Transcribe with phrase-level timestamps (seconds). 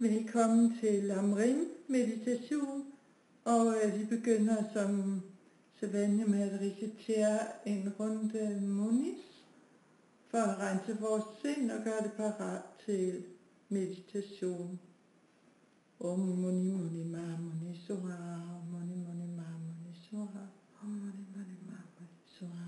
[0.00, 2.84] Velkommen til Lamrim meditation,
[3.44, 5.22] og øh, vi begynder som
[5.80, 9.44] sædvanlig med at recitere en runde munis
[10.30, 13.24] for at rense vores sind og gøre det parat til
[13.68, 14.80] meditation.
[16.00, 18.16] Om muni muni ma muni soha,
[18.70, 20.44] muni muni ma muni soha,
[20.82, 22.67] om muni muni ma muni soha,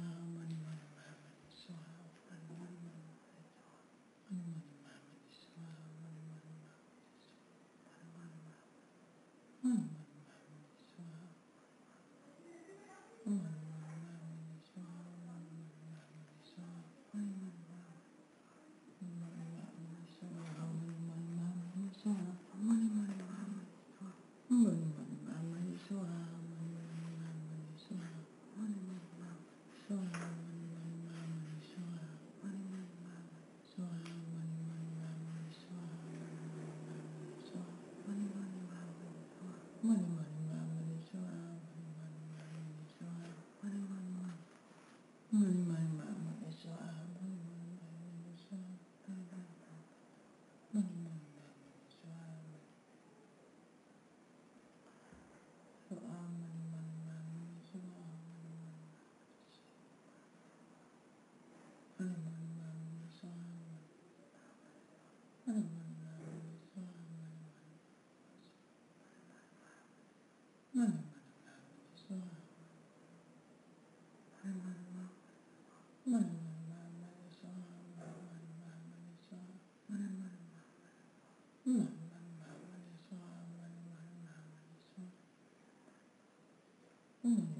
[87.31, 87.60] mm.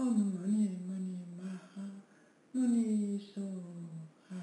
[0.00, 1.84] Om muni muni maha
[2.54, 4.40] muni soha.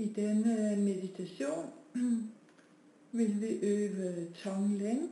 [0.00, 1.64] I denne meditation
[3.12, 5.08] vil vi øve Tonglen.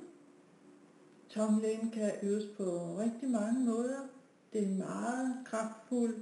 [1.29, 4.09] Tonglen kan øves på rigtig mange måder.
[4.53, 6.15] Det er en meget kraftfuld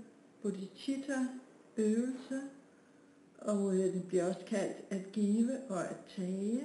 [0.42, 1.26] bodhicitta
[1.76, 2.40] øvelse,
[3.38, 6.62] og øh, den det bliver også kaldt at give og at tage.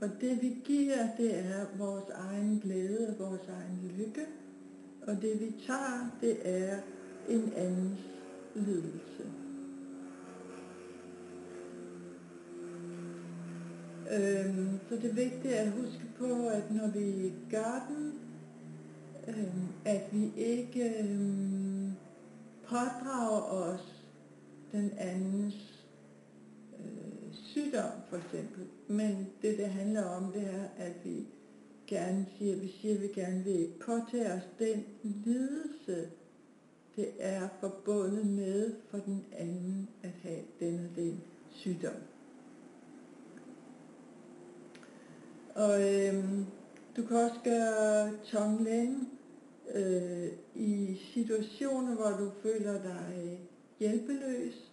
[0.00, 4.26] Og det vi giver, det er vores egen glæde og vores egen lykke.
[5.06, 6.78] Og det vi tager, det er
[7.28, 8.00] en andens
[8.54, 9.43] lidelse.
[14.14, 18.12] Øhm, så det er vigtigt at huske på, at når vi gør den,
[19.28, 21.92] øhm, at vi ikke øhm,
[22.66, 24.04] pådrager os
[24.72, 25.84] den andens
[26.78, 28.64] øh, sygdom for eksempel.
[28.88, 31.26] Men det det handler om, det er, at vi
[31.86, 36.08] gerne siger, vi siger, at vi gerne vil påtage os den lidelse,
[36.96, 41.20] det er forbundet med for den anden at have den og den
[41.50, 42.13] sygdom.
[45.54, 46.46] Og øhm,
[46.96, 49.08] du kan også gøre tonglen
[49.74, 53.38] øh, i situationer, hvor du føler dig øh,
[53.78, 54.72] hjælpeløs,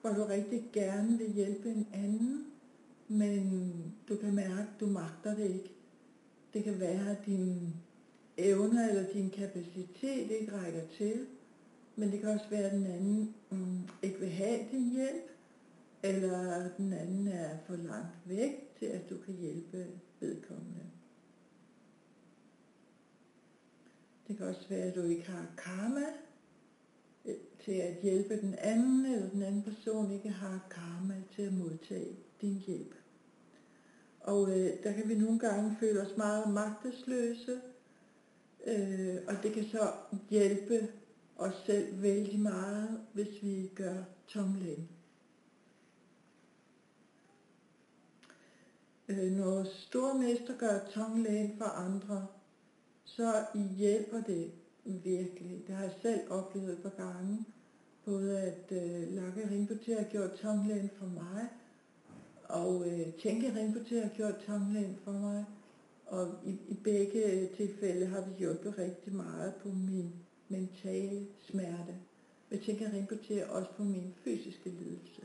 [0.00, 2.46] hvor du rigtig gerne vil hjælpe en anden,
[3.08, 3.72] men
[4.08, 5.72] du kan mærke, at du magter det ikke.
[6.54, 7.72] Det kan være, at dine
[8.38, 11.26] evner eller din kapacitet ikke rækker til,
[11.96, 15.30] men det kan også være, at den anden mm, ikke vil have din hjælp,
[16.02, 19.86] eller den anden er for langt væk til, at du kan hjælpe
[20.20, 20.84] vedkommende.
[24.28, 26.06] Det kan også være, at du ikke har karma
[27.24, 27.34] øh,
[27.64, 32.16] til at hjælpe den anden, eller den anden person ikke har karma til at modtage
[32.40, 32.94] din hjælp.
[34.20, 37.60] Og øh, der kan vi nogle gange føle os meget magtesløse,
[38.66, 39.92] øh, og det kan så
[40.30, 40.88] hjælpe
[41.36, 44.88] os selv vældig meget, hvis vi gør tomlen.
[49.08, 52.26] Øh, når stormester gør tonglen for andre,
[53.04, 53.44] så
[53.76, 54.50] hjælper det
[54.84, 55.62] virkelig.
[55.66, 57.44] Det har jeg selv oplevet et par gange.
[58.04, 61.48] Både at øh, Lakke Rinpoche har gjort tonglen for mig,
[62.44, 65.44] og øh, Tjenke Rinpoche har gjort tonglen for mig.
[66.06, 70.12] Og i, i begge tilfælde har det hjulpet rigtig meget på min
[70.48, 71.94] mentale smerte.
[72.50, 75.22] Men Tjenke Rinpoche også på min fysiske lidelse.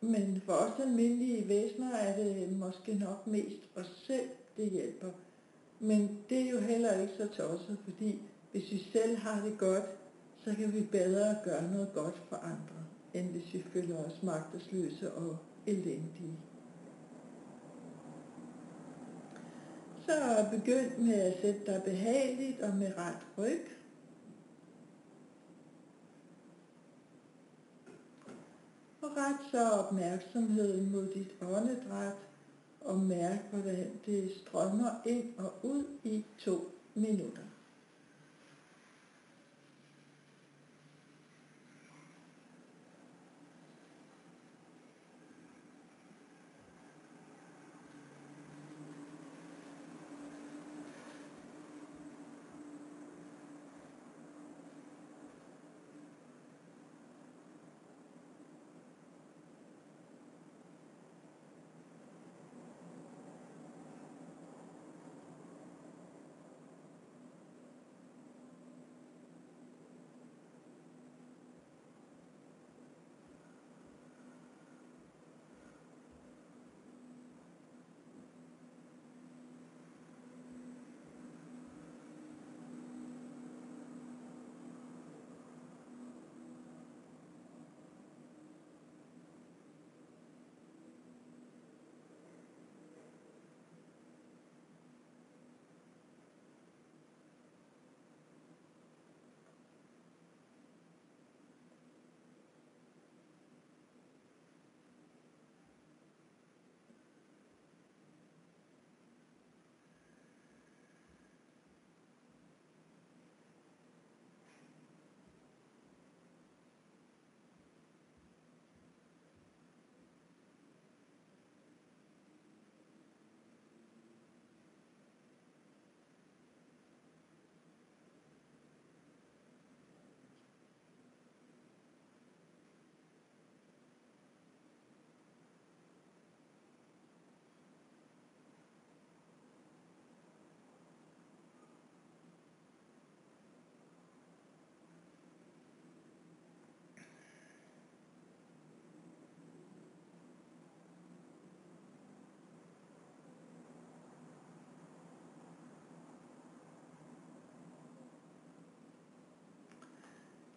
[0.00, 5.10] Men for os almindelige væsener er det måske nok mest os selv, det hjælper.
[5.80, 8.22] Men det er jo heller ikke så tosset, fordi
[8.52, 9.84] hvis vi selv har det godt,
[10.44, 12.84] så kan vi bedre gøre noget godt for andre,
[13.14, 15.36] end hvis vi føler os magtesløse og
[15.66, 16.38] elendige.
[20.06, 23.77] Så begynd med at sætte dig behageligt og med ret ryg.
[29.08, 32.16] Og ret så opmærksomheden mod dit åndedræt
[32.80, 36.58] og mærk, hvordan det strømmer ind og ud i to
[36.94, 37.47] minutter.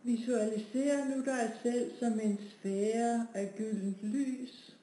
[0.03, 4.75] Visualiser nu dig selv som en sfære af gyldent lys,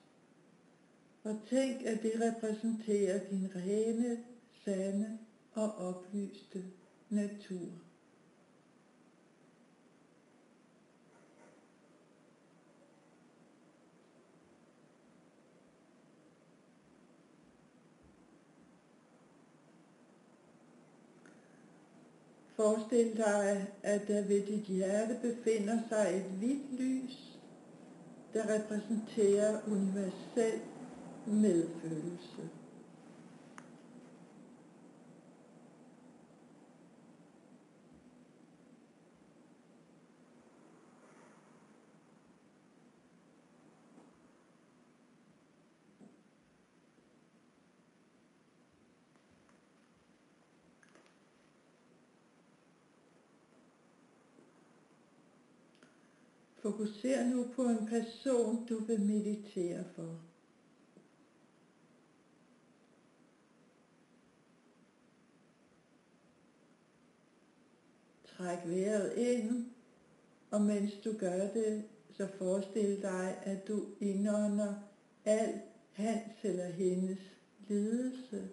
[1.24, 4.18] og tænk, at det repræsenterer din rene,
[4.64, 5.18] sande
[5.54, 6.64] og oplyste
[7.10, 7.87] natur.
[22.60, 27.38] Forestil dig, at der ved dit hjerte befinder sig et hvidt lys,
[28.34, 30.60] der repræsenterer universel
[31.26, 32.57] medfølelse.
[56.68, 60.20] Fokuser nu på en person, du vil meditere for.
[68.24, 69.66] Træk vejret ind
[70.50, 74.74] Og mens du gør det, så forestil dig, at du indånder
[75.24, 75.60] al
[75.92, 77.18] hans eller hendes
[77.68, 78.48] lidelse,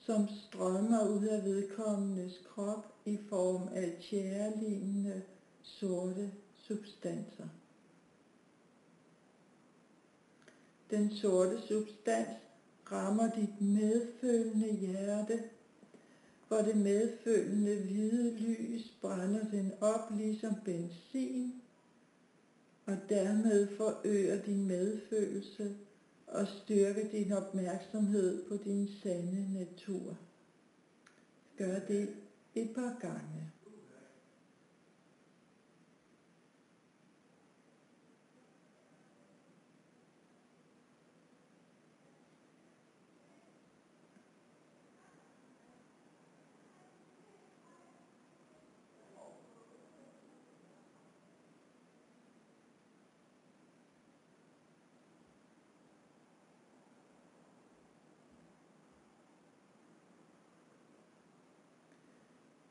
[0.00, 5.22] som strømmer ud af vedkommendes krop i form af tjærelignende
[5.62, 6.32] sorte
[6.68, 7.48] substanser.
[10.90, 12.28] Den sorte substans
[12.92, 15.42] rammer dit medfølende hjerte,
[16.48, 21.62] hvor det medfølende hvide lys brænder den op ligesom benzin,
[22.86, 25.76] og dermed forøger din medfølelse
[26.26, 30.16] og styrker din opmærksomhed på din sande natur.
[31.56, 32.08] Gør det
[32.54, 33.52] et par gange.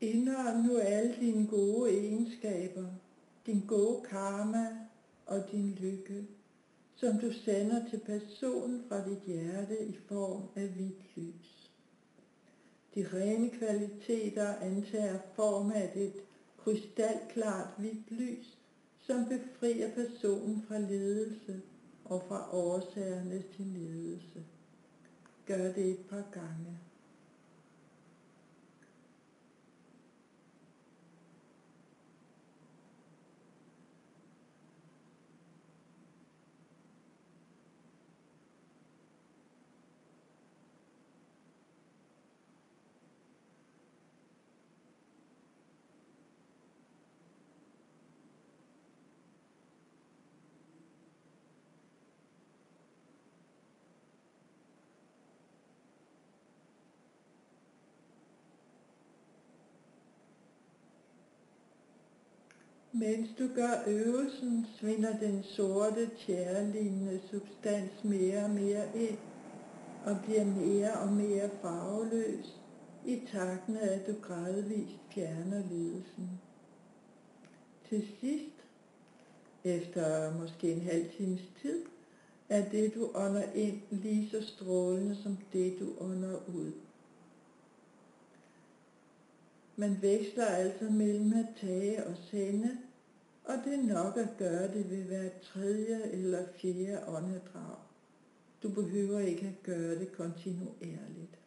[0.01, 2.87] Indånd nu alle dine gode egenskaber,
[3.45, 4.77] din gode karma
[5.25, 6.27] og din lykke,
[6.95, 11.71] som du sender til personen fra dit hjerte i form af hvidt lys.
[12.95, 16.13] De rene kvaliteter antager form af et
[16.57, 18.57] krystalklart hvidt lys,
[18.99, 21.61] som befrier personen fra ledelse
[22.05, 24.45] og fra årsagerne til ledelse.
[25.45, 26.79] Gør det et par gange.
[62.99, 69.17] Mens du gør øvelsen, svinder den sorte tjærelignende substans mere og mere ind
[70.05, 72.55] og bliver mere og mere farveløs
[73.05, 76.29] i takt med, at du gradvist fjerner lidelsen.
[77.89, 78.55] Til sidst,
[79.63, 81.81] efter måske en halv times tid,
[82.49, 86.71] er det du ånder ind lige så strålende som det du ånder ud.
[89.75, 92.77] Man veksler altså mellem at tage og sende,
[93.47, 97.77] og det er nok at gøre det ved hver tredje eller fjerde åndedrag.
[98.63, 101.39] Du behøver ikke at gøre det kontinuerligt.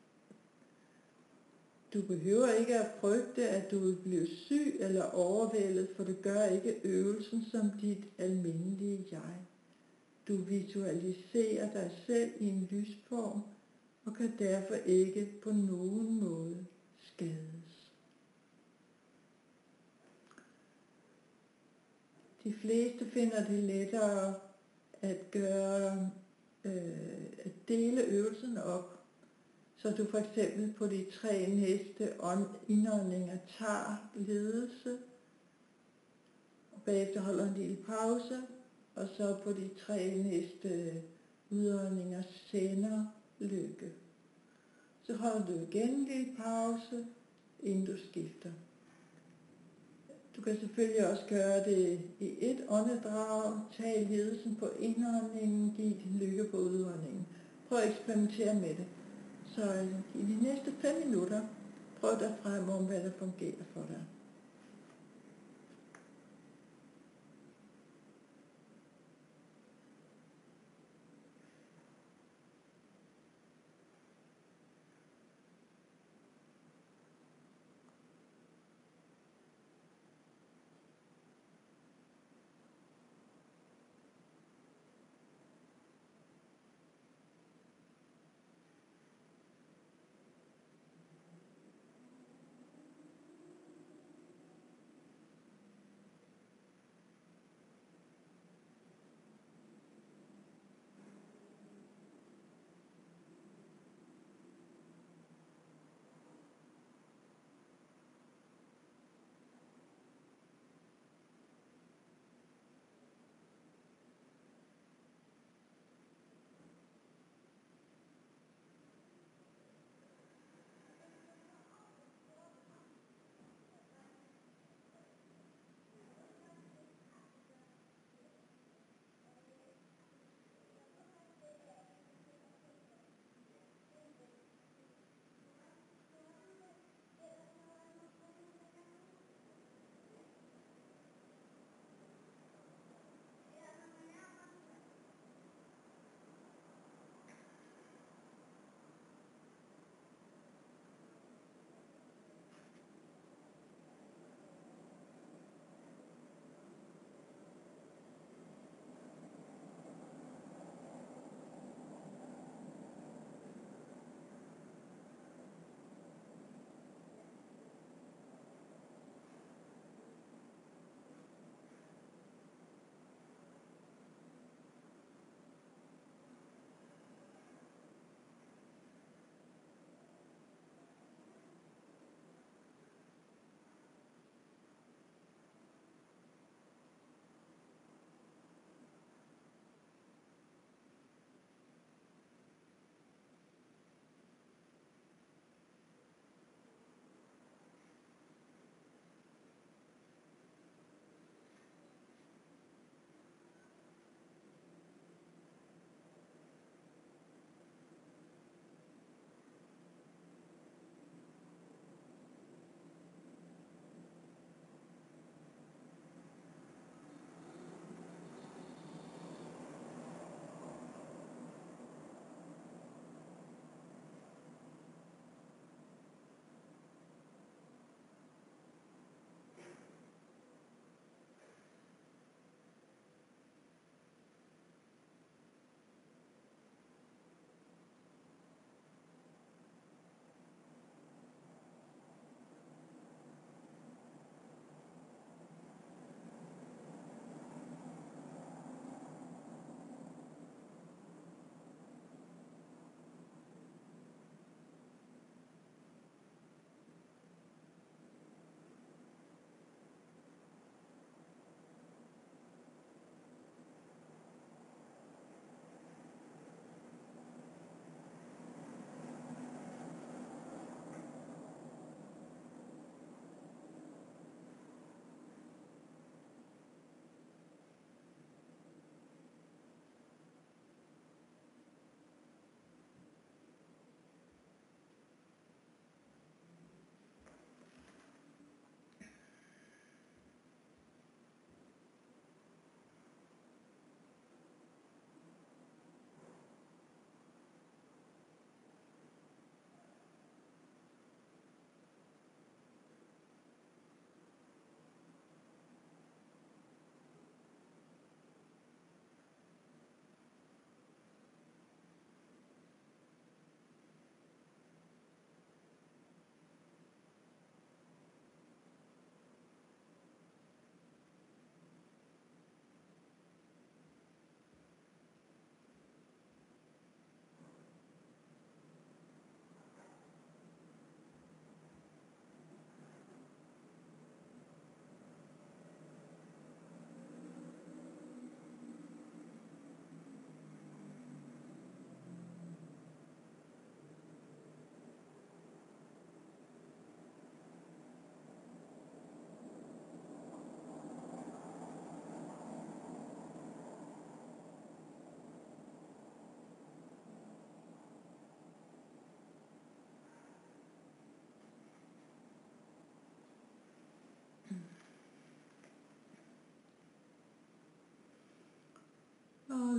[1.95, 6.45] Du behøver ikke at frygte, at du vil blive syg eller overvældet, for det gør
[6.45, 9.37] ikke øvelsen som dit almindelige jeg.
[10.29, 13.41] Du visualiserer dig selv i en lysform
[14.05, 16.67] og kan derfor ikke på nogen måde
[17.01, 17.60] skade.
[22.45, 24.35] De fleste finder det lettere
[25.03, 26.11] at gøre,
[26.65, 29.01] øh, at dele øvelsen op,
[29.77, 32.13] så du for eksempel på de tre næste
[32.69, 34.99] indåndinger tager ledelse,
[36.73, 38.43] og bagefter holder en lille pause,
[38.95, 41.03] og så på de tre næste
[41.51, 43.07] udåndinger sender
[43.39, 43.93] lykke.
[45.03, 47.07] Så holder du igen en lille pause,
[47.61, 48.53] inden du skifter.
[50.37, 53.61] Du kan selvfølgelig også gøre det i et åndedrag.
[53.77, 57.27] Tag ledelsen på indåndingen, giv din lykke på udåndingen.
[57.69, 58.87] Prøv at eksperimentere med det.
[59.47, 61.41] Så i de næste 5 minutter,
[62.01, 64.01] prøv dig frem om, hvad der fungerer for dig.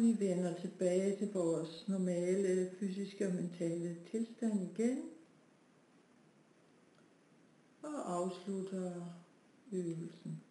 [0.01, 5.01] Vi vender tilbage til vores normale fysiske og mentale tilstand igen.
[7.81, 8.93] Og afslutter
[9.71, 10.41] øvelsen.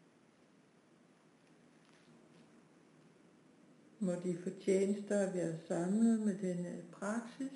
[3.98, 7.52] Må de fortjenester, vi har samlet med denne praksis,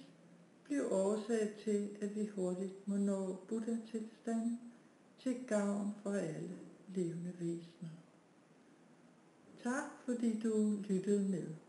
[0.65, 4.61] blive årsag til, at vi hurtigt må nå Buddha-tilstanden
[5.19, 6.59] til gavn for alle
[6.95, 7.91] levende væsener.
[9.63, 11.64] Tak fordi du lyttede med.